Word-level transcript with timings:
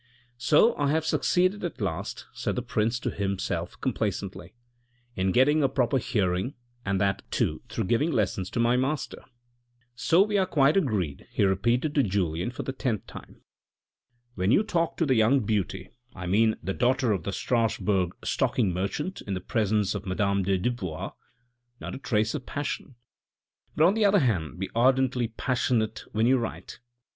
"So 0.39 0.75
I 0.77 0.89
have 0.89 1.05
succeeded 1.05 1.63
at 1.63 1.79
last," 1.79 2.25
said 2.33 2.55
the 2.55 2.63
prince 2.63 2.99
to 3.01 3.11
himself 3.11 3.79
complacently," 3.81 4.55
in 5.15 5.31
getting 5.31 5.61
a 5.61 5.69
proper 5.69 5.99
hearing 5.99 6.55
and 6.83 6.99
that 6.99 7.21
too 7.29 7.61
through 7.69 7.83
giving 7.83 8.09
lessons 8.11 8.49
to 8.49 8.59
my 8.59 8.77
master."" 8.77 9.23
So 9.95 10.23
we 10.23 10.39
are 10.39 10.47
quite 10.47 10.75
agreed," 10.75 11.27
he 11.31 11.43
repeated 11.43 11.93
to 11.93 12.01
Julien 12.01 12.49
for 12.49 12.63
the 12.63 12.71
tenth 12.71 13.05
time. 13.05 13.43
"When 14.33 14.49
you 14.49 14.63
talk 14.63 14.97
to 14.97 15.05
the 15.05 15.13
young 15.13 15.41
beauty, 15.41 15.89
I 16.15 16.25
mean 16.25 16.55
the 16.63 16.73
daughter 16.73 17.11
of 17.11 17.21
the 17.21 17.31
Strasbourg 17.31 18.15
stocking 18.23 18.73
merchant 18.73 19.21
in 19.27 19.35
the 19.35 19.39
presence 19.39 19.93
of 19.93 20.07
madame 20.07 20.41
de 20.41 20.57
Dubois, 20.57 21.11
not 21.79 21.93
a 21.93 21.99
trace 21.99 22.33
of 22.33 22.47
passion. 22.47 22.95
But 23.75 23.85
on 23.85 23.93
the 23.93 24.05
other 24.05 24.17
hand 24.21 24.57
be 24.57 24.71
ardently 24.73 25.27
passionate 25.27 26.05
when 26.11 26.25
you 26.25 26.39
write. 26.39 26.79